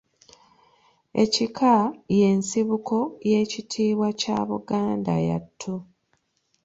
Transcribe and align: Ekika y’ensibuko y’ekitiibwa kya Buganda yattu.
Ekika 1.23 1.73
y’ensibuko 2.17 2.95
y’ekitiibwa 3.29 4.07
kya 4.19 4.37
Buganda 4.49 5.15
yattu. 5.29 5.73